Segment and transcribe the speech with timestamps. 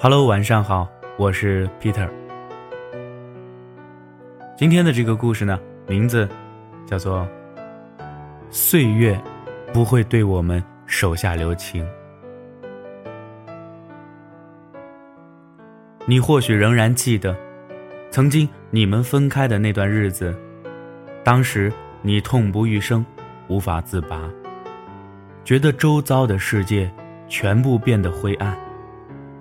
[0.00, 2.08] Hello，晚上好，我是 Peter。
[4.56, 6.28] 今天的这个故事呢，名字
[6.86, 7.28] 叫做
[8.48, 9.20] 《岁月
[9.72, 11.84] 不会对我们手下留情》。
[16.06, 17.36] 你或许仍然记得，
[18.08, 20.32] 曾经你们分开的那段日子，
[21.24, 23.04] 当时你痛不欲生，
[23.48, 24.30] 无法自拔，
[25.44, 26.88] 觉得周遭的世界
[27.26, 28.56] 全部变得灰暗。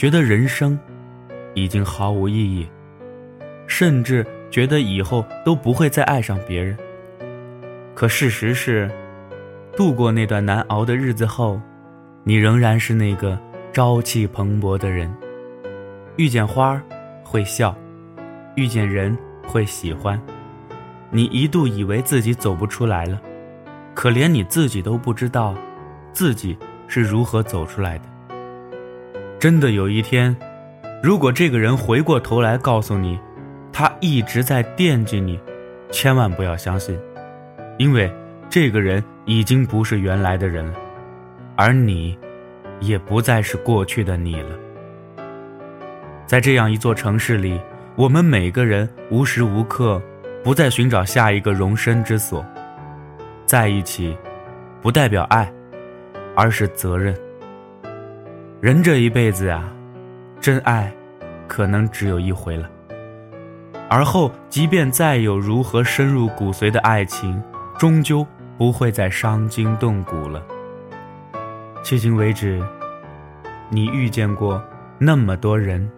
[0.00, 0.78] 觉得人生
[1.52, 2.66] 已经毫无意义，
[3.66, 6.74] 甚至觉得以后都不会再爱上别人。
[7.94, 8.90] 可事实是，
[9.76, 11.60] 度过那段难熬的日子后，
[12.24, 13.38] 你仍然是那个
[13.74, 15.14] 朝气蓬勃的人。
[16.16, 16.80] 遇见花儿
[17.22, 17.76] 会笑，
[18.54, 19.14] 遇见人
[19.46, 20.18] 会喜欢。
[21.10, 23.20] 你一度以为自己走不出来了，
[23.94, 25.54] 可连你自己都不知道，
[26.10, 26.56] 自己
[26.88, 28.04] 是如何走出来的。
[29.40, 30.36] 真的有一天，
[31.02, 33.18] 如果这个人回过头来告诉你，
[33.72, 35.40] 他一直在惦记你，
[35.90, 37.00] 千万不要相信，
[37.78, 38.12] 因为
[38.50, 40.74] 这个人已经不是原来的人了，
[41.56, 42.18] 而你，
[42.80, 44.50] 也不再是过去的你了。
[46.26, 47.58] 在这样一座城市里，
[47.96, 49.98] 我们每个人无时无刻
[50.44, 52.44] 不在寻找下一个容身之所。
[53.46, 54.14] 在一起，
[54.82, 55.50] 不代表爱，
[56.36, 57.16] 而是责任。
[58.60, 59.64] 人这一辈子呀，
[60.38, 60.92] 真爱，
[61.48, 62.68] 可能只有一回了。
[63.88, 67.42] 而后，即便再有如何深入骨髓的爱情，
[67.78, 68.26] 终究
[68.58, 70.42] 不会再伤筋动骨了。
[71.82, 72.62] 迄今为止，
[73.70, 74.62] 你遇见过
[74.98, 75.90] 那么多人，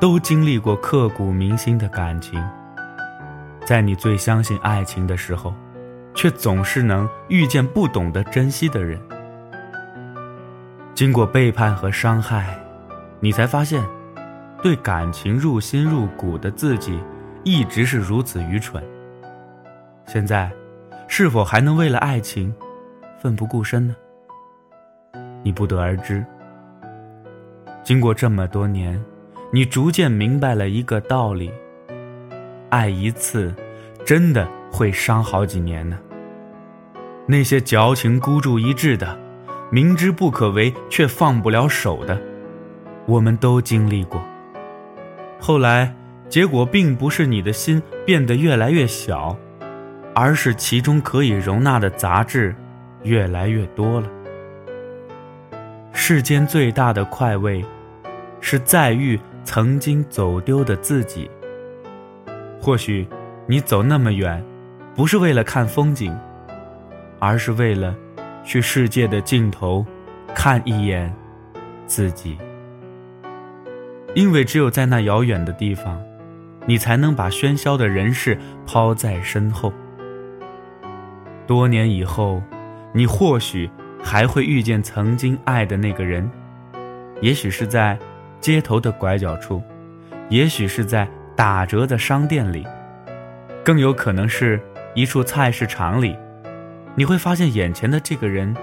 [0.00, 2.42] 都经历过刻骨铭心的感情。
[3.64, 5.54] 在你最相信爱情的时候，
[6.16, 9.00] 却总是能遇见不懂得珍惜的人。
[11.02, 12.56] 经过背叛和伤害，
[13.18, 13.84] 你才发现，
[14.62, 16.96] 对感情入心入骨的自己，
[17.42, 18.80] 一直是如此愚蠢。
[20.06, 20.48] 现在，
[21.08, 22.54] 是否还能为了爱情，
[23.20, 23.96] 奋不顾身呢？
[25.42, 26.24] 你不得而知。
[27.82, 29.04] 经过这么多年，
[29.52, 31.50] 你逐渐明白了一个道理：
[32.70, 33.52] 爱一次，
[34.06, 35.98] 真的会伤好几年呢。
[37.26, 39.20] 那些矫情孤注一掷的。
[39.74, 42.20] 明知不可为却放不了手的，
[43.06, 44.22] 我们都经历过。
[45.40, 45.96] 后来，
[46.28, 49.34] 结果并不是你的心变得越来越小，
[50.14, 52.54] 而是其中可以容纳的杂质
[53.02, 54.08] 越来越多了。
[55.94, 57.64] 世间最大的快慰，
[58.42, 61.30] 是再遇曾经走丢的自己。
[62.60, 63.08] 或许，
[63.46, 64.44] 你走那么远，
[64.94, 66.14] 不是为了看风景，
[67.18, 67.94] 而是为了。
[68.44, 69.84] 去世界的尽头，
[70.34, 71.14] 看一眼
[71.86, 72.36] 自己，
[74.14, 76.00] 因为只有在那遥远的地方，
[76.66, 79.72] 你才能把喧嚣的人世抛在身后。
[81.46, 82.42] 多年以后，
[82.92, 83.70] 你或许
[84.02, 86.28] 还会遇见曾经爱的那个人，
[87.20, 87.98] 也许是在
[88.40, 89.62] 街头的拐角处，
[90.28, 92.66] 也许是在打折的商店里，
[93.64, 94.60] 更有可能是
[94.94, 96.16] 一处菜市场里。
[96.94, 98.54] 你会发现，眼前的这个人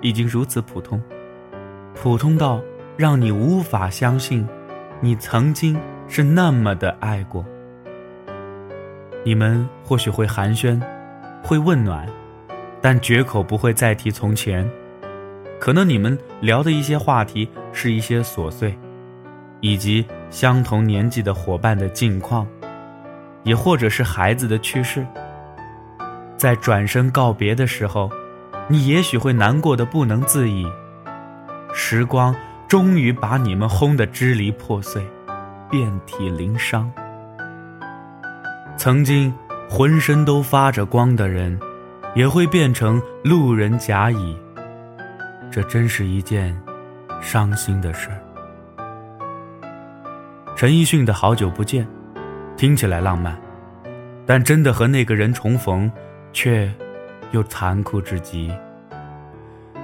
[0.00, 1.02] 已经如此普通，
[1.94, 2.62] 普通到
[2.96, 4.48] 让你无法相信，
[5.00, 7.44] 你曾经是那么的爱过。
[9.22, 10.80] 你们或许会寒暄，
[11.42, 12.08] 会问暖，
[12.80, 14.68] 但绝口不会再提从前。
[15.58, 18.78] 可能你们聊的一些话题是一些琐碎，
[19.60, 22.46] 以及相同年纪的伙伴的近况，
[23.42, 25.04] 也或者是孩子的去世。
[26.36, 28.10] 在转身告别的时候，
[28.68, 30.66] 你也许会难过的不能自已。
[31.72, 32.34] 时光
[32.68, 35.06] 终于把你们轰得支离破碎，
[35.70, 36.90] 遍体鳞伤。
[38.76, 39.32] 曾经
[39.68, 41.58] 浑身都发着光的人，
[42.14, 44.36] 也会变成路人甲乙。
[45.50, 46.54] 这真是一件
[47.20, 48.18] 伤心的事儿。
[50.54, 51.86] 陈奕迅的好久不见，
[52.56, 53.38] 听起来浪漫，
[54.26, 55.90] 但真的和那个人重逢。
[56.36, 56.70] 却
[57.30, 58.54] 又残酷至极。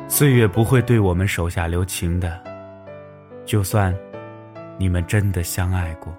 [0.06, 2.38] 岁月不会对我们手下留情的，
[3.46, 3.96] 就算
[4.76, 6.12] 你们真的相爱过。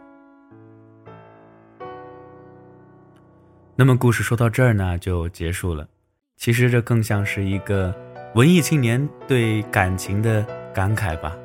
[3.76, 5.88] 那么故事说到这儿呢，就结束了。
[6.36, 7.94] 其实这更像是一个
[8.34, 10.44] 文艺青年对感情的
[10.74, 11.38] 感慨吧。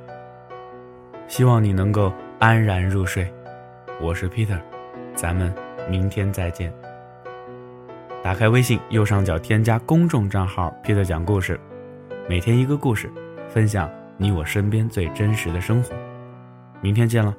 [1.26, 3.30] 希望你能够安然入睡。
[4.00, 4.58] 我是 Peter，
[5.14, 5.52] 咱们
[5.90, 6.72] 明天再见。
[8.28, 11.58] 打开微信右上角添加公众账号 “Peter 讲故事”，
[12.28, 13.10] 每天一个故事，
[13.48, 15.94] 分享你我身边最真实的生活。
[16.82, 17.34] 明天见了。